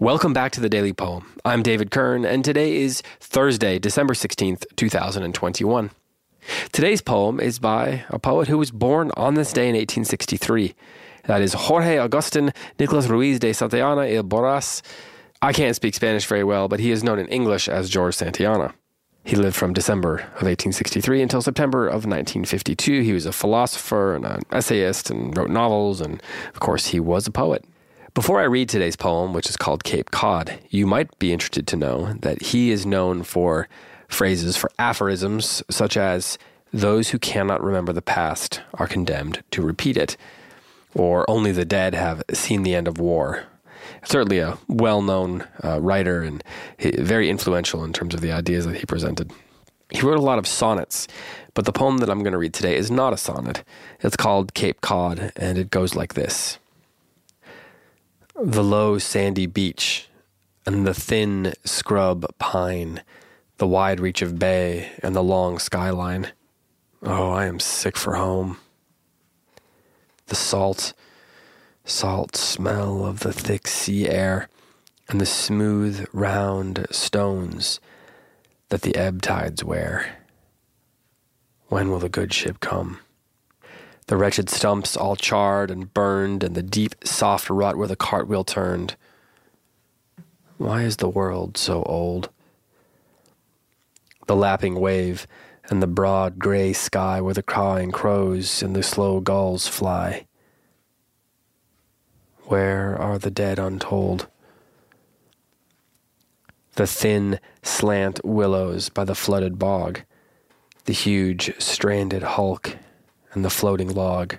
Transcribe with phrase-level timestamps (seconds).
[0.00, 1.32] Welcome back to the Daily Poem.
[1.44, 5.90] I'm David Kern, and today is Thursday, December 16th, 2021.
[6.72, 10.74] Today's poem is by a poet who was born on this day in 1863.
[11.26, 14.82] That is Jorge Agustin Nicolas Ruiz de Santayana y Borras.
[15.40, 18.74] I can't speak Spanish very well, but he is known in English as George Santayana.
[19.22, 23.02] He lived from December of 1863 until September of 1952.
[23.02, 26.20] He was a philosopher and an essayist and wrote novels, and
[26.52, 27.64] of course, he was a poet.
[28.14, 31.76] Before I read today's poem, which is called Cape Cod, you might be interested to
[31.76, 33.68] know that he is known for
[34.06, 36.38] phrases, for aphorisms, such as,
[36.72, 40.16] Those who cannot remember the past are condemned to repeat it,
[40.94, 43.46] or Only the dead have seen the end of war.
[44.04, 46.40] Certainly a well known uh, writer and
[46.78, 49.32] very influential in terms of the ideas that he presented.
[49.90, 51.08] He wrote a lot of sonnets,
[51.52, 53.64] but the poem that I'm going to read today is not a sonnet.
[54.02, 56.60] It's called Cape Cod, and it goes like this.
[58.42, 60.08] The low sandy beach
[60.66, 63.02] and the thin scrub pine,
[63.58, 66.32] the wide reach of bay and the long skyline.
[67.00, 68.58] Oh, I am sick for home.
[70.26, 70.94] The salt,
[71.84, 74.48] salt smell of the thick sea air
[75.08, 77.78] and the smooth, round stones
[78.68, 80.24] that the ebb tides wear.
[81.68, 82.98] When will the good ship come?
[84.06, 88.44] The wretched stumps all charred and burned, and the deep, soft rut where the cartwheel
[88.44, 88.96] turned.
[90.58, 92.28] Why is the world so old?
[94.26, 95.26] The lapping wave
[95.70, 100.26] and the broad gray sky where the cawing crows and the slow gulls fly.
[102.44, 104.28] Where are the dead untold?
[106.74, 110.00] The thin, slant willows by the flooded bog,
[110.84, 112.76] the huge, stranded hulk
[113.34, 114.36] and the floating log.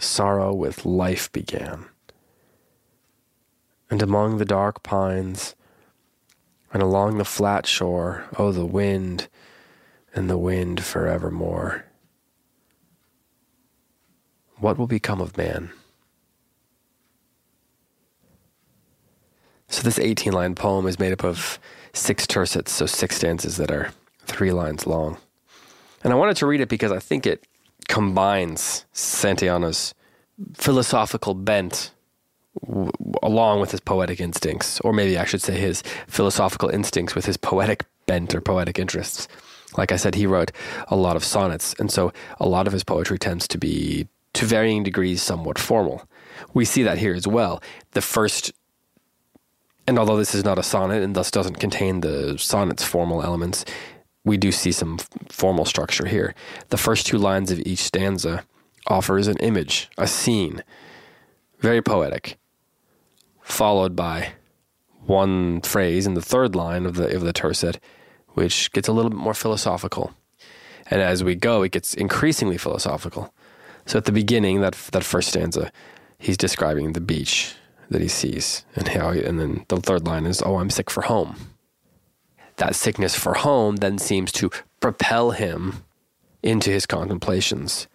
[0.00, 1.86] Sorrow with life began.
[3.90, 5.54] And among the dark pines,
[6.72, 9.28] and along the flat shore, oh, the wind,
[10.14, 11.84] and the wind forevermore.
[14.56, 15.70] What will become of man?
[19.68, 21.58] So, this 18 line poem is made up of
[21.92, 25.16] six tercets, so six stanzas that are three lines long.
[26.02, 27.46] And I wanted to read it because I think it
[27.90, 29.94] combines Santayana's
[30.54, 31.90] philosophical bent
[32.64, 37.26] w- along with his poetic instincts, or maybe I should say his philosophical instincts with
[37.26, 39.26] his poetic bent or poetic interests.
[39.76, 40.52] Like I said, he wrote
[40.86, 44.46] a lot of sonnets, and so a lot of his poetry tends to be, to
[44.46, 46.08] varying degrees, somewhat formal.
[46.54, 47.60] We see that here as well.
[47.90, 48.52] The first,
[49.88, 53.64] and although this is not a sonnet and thus doesn't contain the sonnet's formal elements,
[54.24, 54.98] we do see some
[55.28, 56.34] formal structure here.
[56.68, 58.44] The first two lines of each stanza
[58.86, 60.62] offers an image, a scene,
[61.60, 62.38] very poetic,
[63.42, 64.32] followed by
[65.06, 67.80] one phrase in the third line of the of the tercet,
[68.30, 70.12] which gets a little bit more philosophical.
[70.90, 73.32] And as we go, it gets increasingly philosophical.
[73.86, 75.72] So at the beginning, that that first stanza,
[76.18, 77.54] he's describing the beach
[77.90, 81.02] that he sees, and how, and then the third line is, "Oh, I'm sick for
[81.02, 81.36] home."
[82.60, 84.50] That sickness for home then seems to
[84.80, 85.82] propel him
[86.42, 87.88] into his contemplations.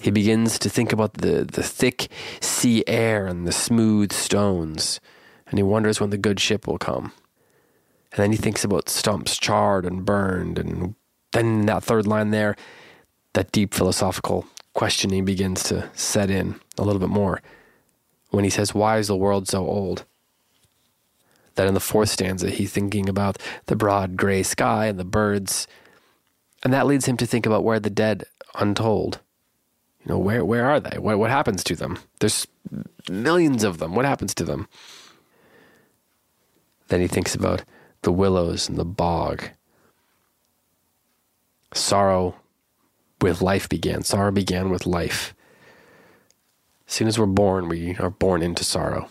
[0.00, 2.08] He begins to think about the, the thick
[2.40, 5.00] sea air and the smooth stones,
[5.46, 7.12] and he wonders when the good ship will come.
[8.12, 10.94] And then he thinks about stumps charred and burned, and
[11.32, 12.56] then that third line there,
[13.34, 17.42] that deep philosophical questioning begins to set in a little bit more
[18.30, 20.04] when he says, Why is the world so old?
[21.54, 25.66] That in the fourth stanza he's thinking about the broad gray sky and the birds.
[26.62, 28.24] And that leads him to think about where the dead
[28.54, 29.20] untold.
[30.00, 30.98] You know, where where are they?
[30.98, 31.98] What what happens to them?
[32.20, 32.46] There's
[33.08, 33.94] millions of them.
[33.94, 34.68] What happens to them?
[36.88, 37.64] Then he thinks about
[38.02, 39.44] the willows and the bog.
[41.72, 42.34] Sorrow
[43.20, 44.02] with life began.
[44.02, 45.34] Sorrow began with life.
[46.86, 49.08] As soon as we're born, we are born into sorrow.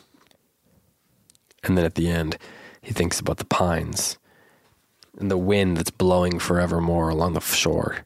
[1.63, 2.37] And then at the end,
[2.81, 4.17] he thinks about the pines
[5.19, 8.05] and the wind that's blowing forevermore along the shore.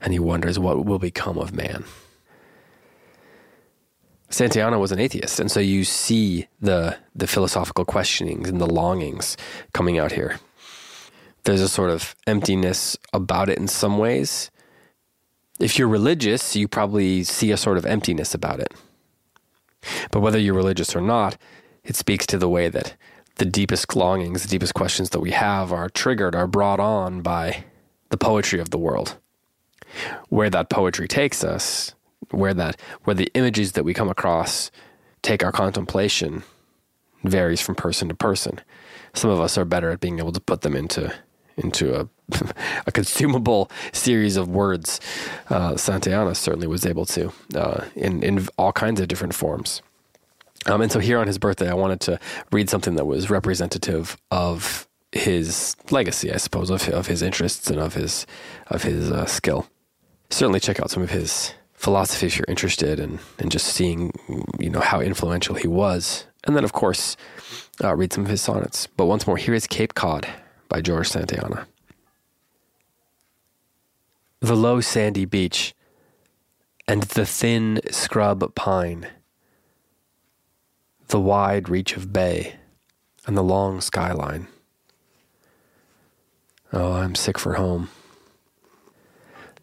[0.00, 1.84] And he wonders what will become of man.
[4.30, 9.36] Santayana was an atheist, and so you see the the philosophical questionings and the longings
[9.72, 10.40] coming out here.
[11.44, 14.50] There's a sort of emptiness about it in some ways.
[15.60, 18.74] If you're religious, you probably see a sort of emptiness about it.
[20.10, 21.36] But whether you're religious or not,
[21.84, 22.94] it speaks to the way that
[23.36, 27.64] the deepest longings, the deepest questions that we have are triggered, are brought on by
[28.10, 29.16] the poetry of the world.
[30.28, 31.94] Where that poetry takes us,
[32.30, 34.70] where that where the images that we come across
[35.22, 36.42] take our contemplation,
[37.22, 38.60] varies from person to person.
[39.14, 41.12] Some of us are better at being able to put them into
[41.56, 42.08] into a
[42.86, 45.00] a consumable series of words.
[45.50, 49.82] Uh, Santayana certainly was able to uh, in in all kinds of different forms.
[50.66, 52.18] Um, and so here on his birthday, I wanted to
[52.52, 57.78] read something that was representative of his legacy, I suppose, of of his interests and
[57.78, 58.26] of his
[58.68, 59.66] of his uh, skill.
[60.30, 64.10] Certainly, check out some of his philosophy if you're interested in, in just seeing,
[64.58, 66.26] you know, how influential he was.
[66.44, 67.16] And then, of course,
[67.82, 68.86] uh, read some of his sonnets.
[68.86, 70.26] But once more, here is Cape Cod
[70.68, 71.66] by George Santayana.
[74.40, 75.74] The low sandy beach
[76.88, 79.06] and the thin scrub pine,
[81.14, 82.56] the wide reach of bay
[83.24, 84.48] and the long skyline.
[86.72, 87.88] Oh, I'm sick for home.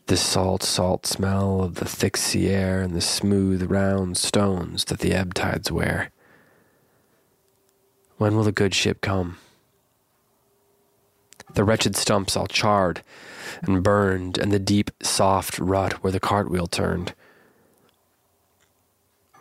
[0.06, 5.00] The salt, salt smell of the thick sea air and the smooth, round stones that
[5.00, 6.12] the ebb tides wear.
[8.16, 9.38] When will the good ship come?
[11.54, 13.04] The wretched stumps all charred
[13.62, 17.14] and burned, and the deep, soft rut where the cartwheel turned.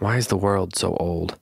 [0.00, 1.38] Why is the world so old?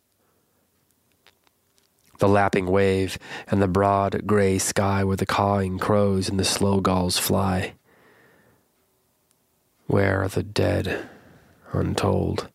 [2.18, 6.80] The lapping wave and the broad gray sky where the cawing crows and the slow
[6.80, 7.74] gulls fly.
[9.86, 11.08] Where are the dead
[11.72, 12.48] untold?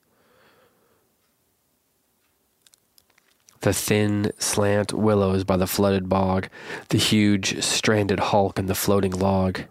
[3.61, 6.49] The thin, slant willows by the flooded bog,
[6.89, 9.61] the huge, stranded hulk and the floating log.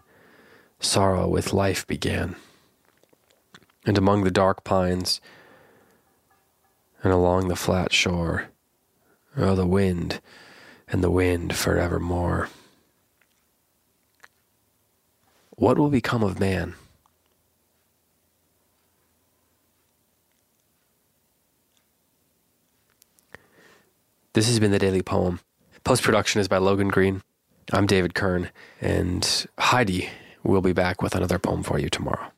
[0.79, 2.35] Sorrow with life began.
[3.85, 5.21] And among the dark pines,
[7.03, 8.49] and along the flat shore,
[9.37, 10.21] oh, the wind,
[10.87, 12.49] and the wind forevermore.
[15.51, 16.75] What will become of man?
[24.33, 25.39] This has been the Daily Poem.
[25.83, 27.21] Post production is by Logan Green.
[27.71, 28.49] I'm David Kern,
[28.81, 30.09] and Heidi
[30.43, 32.31] will be back with another poem for you tomorrow.